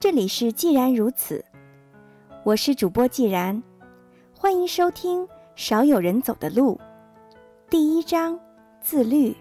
[0.00, 1.44] 这里是既然如此，
[2.42, 3.62] 我是主播既然，
[4.32, 6.80] 欢迎收听《少有人走的路》
[7.68, 8.40] 第一章
[8.80, 9.36] 自律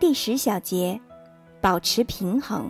[0.00, 1.00] 第十小节
[1.60, 2.68] 保持平衡。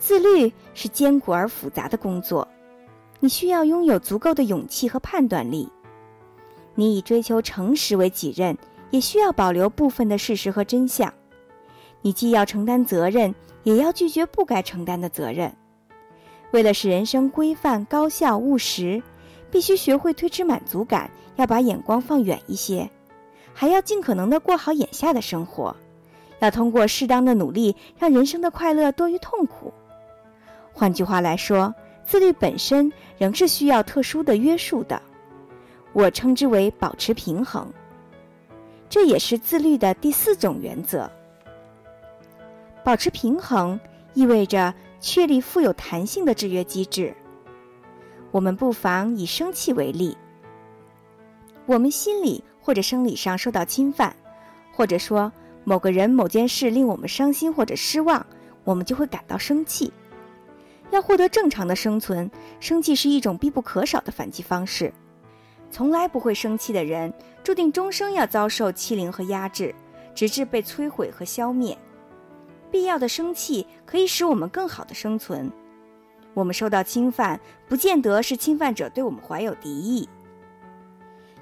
[0.00, 2.48] 自律是艰苦而复杂的工作，
[3.20, 5.70] 你需要拥有足够的勇气和判断力。
[6.74, 8.58] 你以追求诚实为己任，
[8.90, 11.14] 也需要保留部分的事实和真相。
[12.02, 13.32] 你既要承担责任。
[13.64, 15.52] 也要拒绝不该承担的责任。
[16.52, 19.02] 为了使人生规范、高效、务实，
[19.50, 22.88] 必须学会推迟满足感，要把眼光放远一些，
[23.52, 25.74] 还要尽可能的过好眼下的生活。
[26.40, 29.72] 要通过适当的努力，让人生的快乐多于痛苦。
[30.72, 31.74] 换句话来说，
[32.04, 35.00] 自律本身仍是需要特殊的约束的，
[35.92, 37.72] 我称之为保持平衡。
[38.90, 41.10] 这也是自律的第四种原则。
[42.84, 43.80] 保持平衡
[44.12, 47.14] 意味着确立富有弹性的制约机制。
[48.30, 50.16] 我们不妨以生气为例。
[51.66, 54.14] 我们心理或者生理上受到侵犯，
[54.70, 55.32] 或者说
[55.64, 58.24] 某个人、某件事令我们伤心或者失望，
[58.64, 59.90] 我们就会感到生气。
[60.90, 62.30] 要获得正常的生存，
[62.60, 64.92] 生气是一种必不可少的反击方式。
[65.70, 69.74] 从来不会生气的人，注定终生要遭受欺凌和压制，
[70.14, 71.76] 直至被摧毁和消灭。
[72.74, 75.48] 必要的生气可以使我们更好的生存。
[76.34, 80.08] 我们受到侵犯，不见得是侵犯者对我们怀有敌意。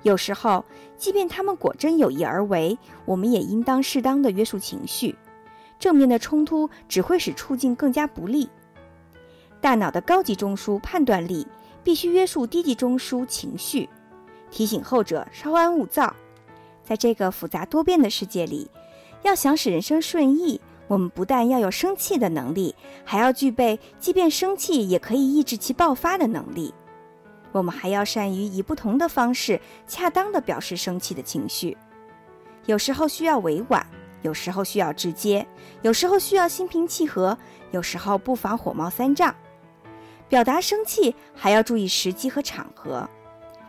[0.02, 0.62] 有时候，
[0.98, 5.16] 即便他们果真有意而为，我们也应当适当的约束情绪。
[5.78, 8.50] 正面的冲突只会使处境更加不利。
[9.58, 11.46] 大脑的高级中枢判断力
[11.82, 13.88] 必须约束低级中枢情绪，
[14.50, 16.14] 提醒后者稍安勿躁。
[16.84, 18.70] 在这个复杂多变的世界里，
[19.22, 20.60] 要想使人生顺意。
[20.88, 26.74] 我们不但要有生气的能力，还要具备即便生气也可以抑制其爆发的能力。
[27.52, 31.76] 我们还要善于以不同的方式恰当地表示生气的情绪。
[32.66, 33.86] 有时候需要委婉，
[34.22, 35.46] 有时候需要直接，
[35.82, 37.36] 有时候需要心平气和，
[37.70, 39.34] 有时候不妨火冒三丈。
[40.28, 43.08] 表达生气还要注意时机和场合。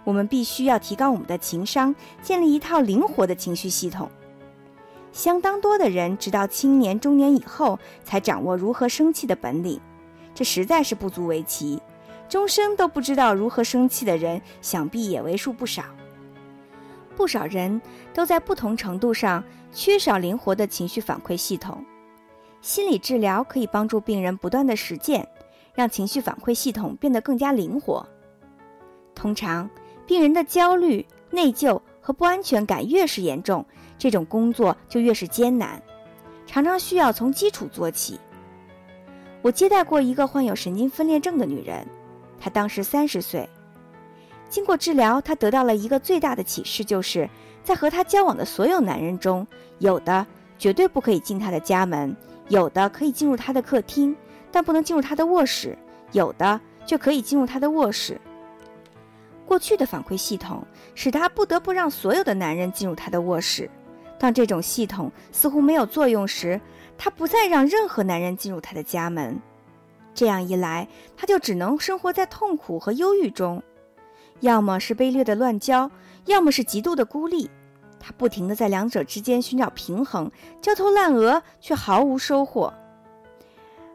[0.05, 4.09] 我们必须要提高我们的情商，建立一套灵活的情绪系统。
[5.13, 9.79] 相当多的人直到青年中年以后才掌握如何生气的本领，
[10.33, 11.79] 这实在是不足为奇。
[12.27, 15.83] 终生都不知道如何生气的人，想必也为数不少。
[17.15, 17.79] 不少人
[18.11, 21.85] 都在不同程度上缺少灵活的情绪反馈系统。
[22.61, 25.27] 心理治疗可以帮助病人不断的实践，
[25.75, 28.03] 让情绪反馈系统变得更加灵活。
[29.13, 29.69] 通常，
[30.07, 33.63] 病人的焦虑、内疚和不安全感越是严重。
[33.97, 35.81] 这种工作就越是艰难，
[36.45, 38.19] 常常需要从基础做起。
[39.41, 41.85] 我接待过一个患有神经分裂症的女人，
[42.39, 43.49] 她当时三十岁。
[44.49, 47.29] 经过治疗，她得到了一个最大的启示，就是
[47.63, 49.45] 在和她交往的所有男人中，
[49.79, 50.25] 有的
[50.57, 52.15] 绝对不可以进她的家门，
[52.49, 54.15] 有的可以进入她的客厅，
[54.51, 55.75] 但不能进入她的卧室；
[56.11, 58.19] 有的却可以进入她的卧室。
[59.45, 60.65] 过去的反馈系统
[60.95, 63.69] 使她不得不让所有的男人进入她的卧室。
[64.23, 66.61] 当这种系统似乎没有作用时，
[66.97, 69.37] 她不再让任何男人进入她的家门。
[70.13, 73.61] 这样一来，她就只能生活在痛苦和忧郁中，
[74.39, 75.91] 要么是卑劣的乱交，
[76.23, 77.51] 要么是极度的孤立。
[77.99, 80.31] 她不停地在两者之间寻找平衡，
[80.61, 82.73] 焦头烂额却毫无收获。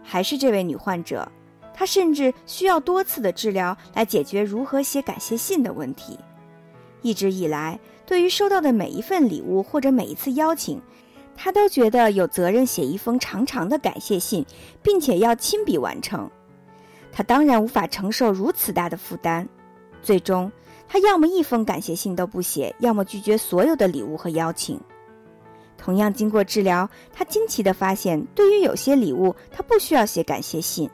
[0.03, 1.27] 还是这位女患者，
[1.73, 6.19] 她甚至需要多次的治疗来解决如何写感谢信的问题。
[7.01, 7.81] 一直以来。
[8.09, 10.81] 对于收到的每一份礼物或者每一次邀请，
[11.37, 14.47] 他都觉得有责任写一封长长的感谢信，
[14.83, 16.29] 并且要亲笔完成。
[17.13, 19.47] 他当然无法承受如此大的负担，
[20.01, 20.51] 最终
[20.89, 24.81] 他要么一封感谢信都不写，要么拒绝所有的礼物和邀请。
[25.77, 30.89] 同样，经过治疗，他惊奇地发现，对于有些礼物，他不需要写感谢信；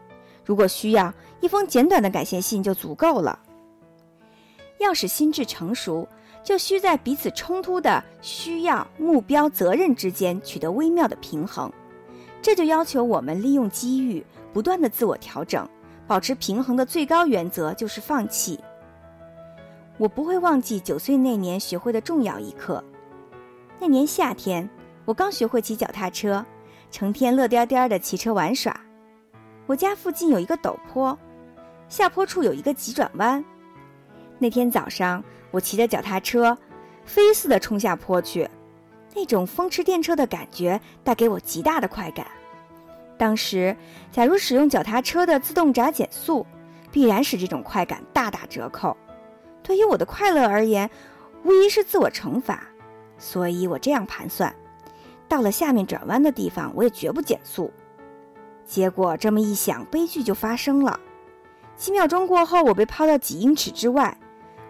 [0.45, 3.39] 如果需要，一封简短的感谢信就足够了。
[4.81, 6.09] 要使心智成熟。
[6.45, 11.73] 就需在彼此冲突的需要、目标、责任之间取得微妙的平衡，
[12.43, 15.67] 这就要求我们利用机遇，不断的自我调整，
[16.07, 18.61] 保持平衡的最高原则就是放弃。
[19.97, 22.85] 我不会忘记九岁那年学会的重要一课。
[23.81, 24.69] 那年夏天，
[25.07, 26.45] 我刚学会骑脚踏车，
[26.91, 28.79] 成天乐颠颠的骑车玩耍。
[29.67, 31.19] 我家附近有一个陡坡，
[31.89, 33.43] 下坡处有一个急转弯。
[34.39, 35.23] 那天早上。
[35.51, 36.59] 我骑着脚踏车，
[37.05, 38.51] 飞似的冲下坡去，
[39.15, 42.27] 那种风驰电掣的感觉带给我极大的快感。
[43.17, 43.77] 当时，
[44.11, 46.45] 假如使用脚踏车的自动闸减速，
[46.91, 48.97] 必然使这种快感大打折扣。
[49.63, 50.91] 对于我的快乐而言，
[51.45, 52.65] 无疑是自我惩罚。
[53.17, 54.53] 所以我这样盘算：
[55.29, 57.73] 到了下面转弯的地方，我也绝不减速。
[58.67, 60.99] 结果这么一想，悲剧就发生了。
[61.77, 64.19] 几秒钟过后，我被抛到几英尺之外，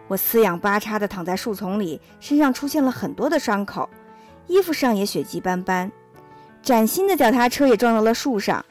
[0.07, 3.89] 我四仰八叉地躺在树丛里，身上出现了很多的伤口，
[4.47, 5.91] 衣服上也血迹斑斑。
[6.63, 8.65] 崭新的脚踏车也撞到了树上，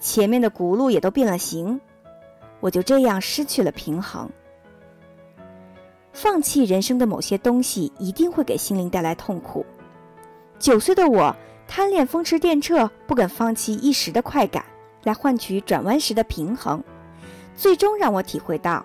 [0.00, 1.80] 前面的轱辘也都变了形，
[2.60, 4.28] 我就这样失去了平衡。
[6.12, 9.64] 放弃人生的某些东西，一定会给心灵带来痛苦。
[10.58, 11.34] 九岁的我
[11.68, 14.64] 贪恋风驰电掣，不肯放弃一时的快感，
[15.04, 16.82] 来换取转弯时的平衡，
[17.54, 18.82] 最终让我体会到，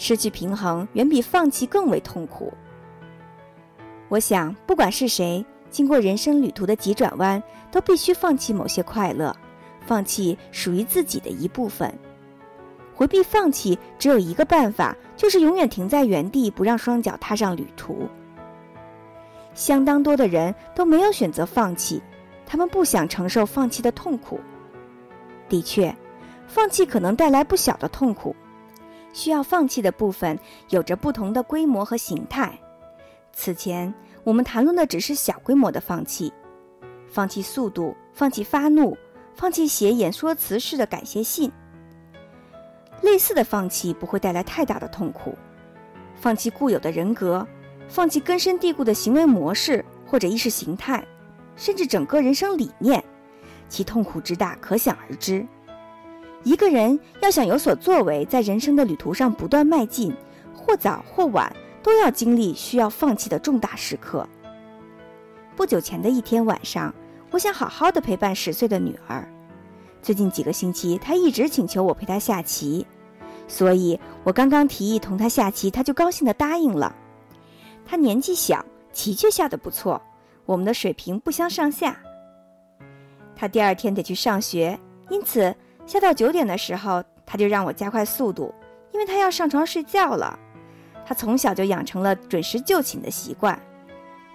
[0.00, 2.50] 失去平衡远比放弃更为痛苦。
[4.08, 5.44] 我想，不管是谁。
[5.68, 9.36] 经过人生旅途的急转弯，都必须放弃某些快乐，
[9.86, 11.92] 放弃属于自己的一部分。
[12.94, 18.08] 回避放弃只有一个办法，就是永远停在原地，不让双脚踏上旅途。
[19.54, 22.02] 相当多的人都没有选择放弃，
[22.46, 24.40] 他们不想承受放弃的痛苦。
[25.48, 25.94] 的确，
[26.48, 28.34] 放弃可能带来不小的痛苦，
[29.12, 32.58] 需要放弃的部分有着不同的规模和形态。
[33.32, 33.92] 此前。
[34.22, 36.30] 我们谈论的只是小规模的放弃，
[37.08, 38.94] 放弃速度，放弃发怒，
[39.34, 41.50] 放弃写演说词式的感谢信。
[43.00, 45.34] 类似的放弃不会带来太大的痛苦，
[46.14, 47.48] 放弃固有的人格，
[47.88, 51.02] 放弃根深蒂固的行为模式或者意识形态，
[51.56, 53.02] 甚至整个人生理念，
[53.70, 55.46] 其痛苦之大可想而知。
[56.44, 60.14] 一个人要想有所作为，在人生的旅途上不断迈进，
[60.54, 61.54] 或早或晚。
[61.82, 64.28] 都要经历需要放弃的重大时刻。
[65.56, 66.94] 不久前的一天晚上，
[67.30, 69.26] 我想好好的陪伴十岁的女儿。
[70.02, 72.86] 最近几个星期，她一直请求我陪她下棋，
[73.48, 76.94] 所以我刚刚提议同她下棋，她就高兴地答应了。
[77.86, 79.98] 她年纪小，棋却下得不错，
[80.44, 81.98] 我们的水平不相上下。
[83.34, 84.78] 她第二天得去上学，
[85.08, 85.56] 因此
[85.90, 88.54] 下到九点的时候，他就让我加快速度，
[88.92, 90.38] 因为他要上床睡觉了。
[91.04, 93.58] 他从小就养成了准时就寝的习惯，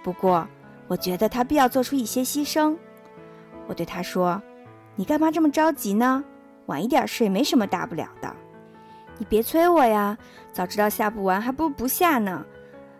[0.04, 0.46] 不过
[0.86, 2.76] 我觉得他必要做出一些牺牲。
[3.66, 4.40] 我对他说
[4.94, 6.22] ：“你干嘛这么着急呢？
[6.66, 8.30] 晚一点睡没什么大不了的。
[9.16, 10.18] 你别催我呀，
[10.52, 12.44] 早知道下不完，还不如不下呢。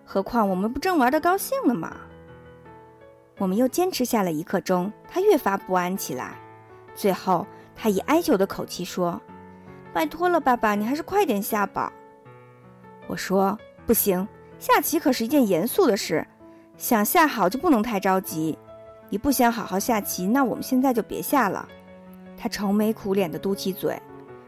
[0.05, 1.94] 何况我们不正玩的高兴呢吗？”
[3.38, 6.32] 我们又坚持下了一刻钟，他越发不安起来。
[6.94, 9.20] 最后，他以哀求的口气说
[9.94, 11.93] ：“拜托了，爸爸，你还是快点下吧。”
[13.06, 13.56] 我说。
[13.87, 14.26] 不行，
[14.58, 16.26] 下棋可是一件严肃的事，
[16.76, 18.58] 想下好就不能太着急。
[19.08, 21.69] 你不想好好下棋，那我们现在就别下了。
[22.37, 23.96] 他愁眉苦脸地嘟起嘴。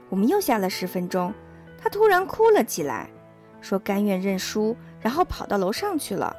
[0.09, 1.33] 我们又下了十分钟，
[1.81, 3.09] 他突然哭了起来，
[3.61, 6.35] 说甘愿认输，然后跑到楼上去了。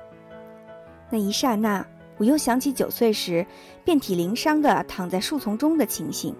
[1.10, 1.86] 那一刹那，
[2.18, 3.48] 我又想起九岁时
[3.86, 6.36] 遍体鳞伤地躺在树丛中的情形。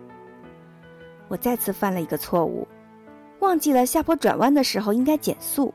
[1.30, 2.68] 我再次犯了一个错误，
[3.40, 5.74] 忘记了下坡转弯的时候应该减速。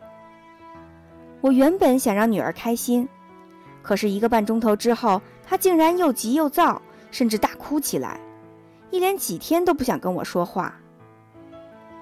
[1.41, 3.09] 我原本想让女儿开心，
[3.81, 8.21] 可是一个半钟头之后，她竟然又急又躁，甚至大哭起来，
[8.91, 10.75] 一连几天都不想跟我说话。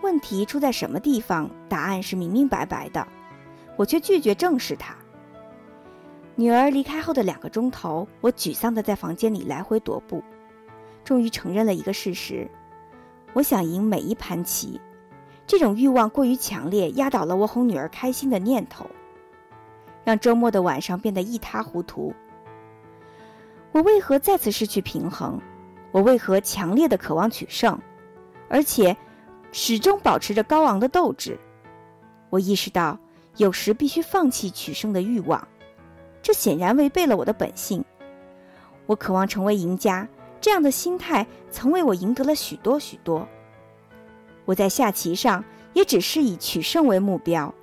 [0.00, 1.48] 问题出在什么地方？
[1.68, 3.06] 答案是明明白白的，
[3.76, 4.96] 我却拒绝正视它。
[6.34, 10.24] 女儿离开后的两个钟头，我沮丧地在房间里来回踱步，
[11.04, 12.50] 终于承认了一个事实：
[13.32, 14.80] 我想赢每一盘棋。
[15.46, 18.86] 这种欲望过于强烈，压倒了我哄女儿开心的念头。
[20.04, 22.12] 让周末的晚上变得一塌糊涂。
[23.72, 25.40] 我为何再次失去平衡？
[25.92, 27.78] 我为何强烈的渴望取胜，
[28.48, 28.96] 而且
[29.52, 31.38] 始终保持着高昂的斗志？
[32.30, 32.98] 我意识到，
[33.36, 35.46] 有时必须放弃取胜的欲望，
[36.22, 37.84] 这显然违背了我的本性。
[38.86, 40.08] 我渴望成为赢家，
[40.42, 43.26] 这样的心态曾为我赢得了许多许多。
[44.44, 47.54] 我在下棋上也只是以取胜为目标。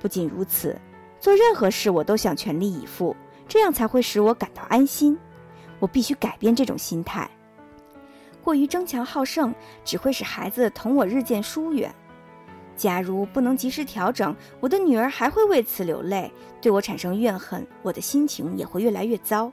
[0.00, 0.78] 不仅如此。
[1.18, 3.16] 做任何事，我都想全力以赴，
[3.48, 5.18] 这样才会使我感到安心。
[5.78, 7.28] 我必须改变这种心态。
[8.44, 9.52] 过于争强好胜，
[9.84, 11.92] 只会使孩子同我日渐疏远。
[12.76, 19.50] 假如不能及时调整，我的女儿还会为此流泪，对我产生怨恨，我的心情也会越来越糟。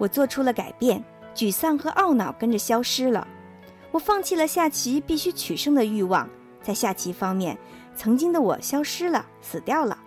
[0.00, 1.04] 我做出了改变，
[1.34, 3.28] 沮丧和懊恼跟着消失了。
[3.90, 6.26] 我放弃了下棋必须取胜的欲望，
[6.62, 7.56] 在下棋方面。
[7.94, 9.98] 曾经的我消失了，死掉了。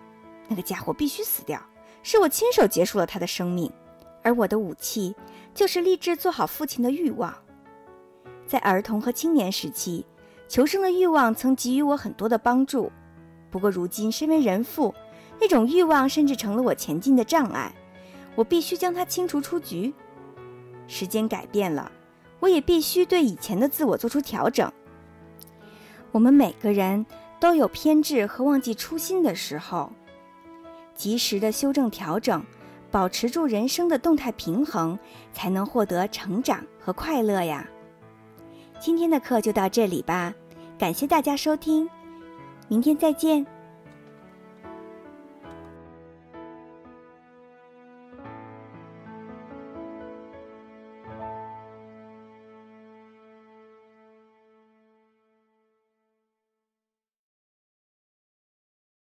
[0.48, 1.62] 那个家伙必须死掉，
[2.02, 3.72] 是我亲手结束了他的生命。
[4.24, 5.14] 而我的武器
[5.54, 7.32] 就是立志做好父亲的欲望。
[8.48, 10.04] 在儿童和青年时期，
[10.48, 12.92] 求生的欲望曾给予我很多的帮助。
[13.52, 14.96] 不过如今身为人父，
[15.40, 17.72] 那种欲望甚至成了我前进的障碍。
[18.36, 19.94] 我必须将它清除出局。
[20.88, 21.92] 时间改变了，
[22.40, 24.72] 我也必须对以前的自我做出调整。
[26.12, 27.06] 我们每个人
[27.40, 29.92] 都有偏执和忘记初心的时候，
[30.94, 32.44] 及时的修正调整，
[32.92, 34.98] 保持住人生的动态平衡，
[35.32, 37.68] 才能获得成长和快乐呀。
[38.80, 40.34] 今天的课就到这里吧，
[40.78, 41.90] 感谢大家收听，
[42.68, 43.46] 明天再见。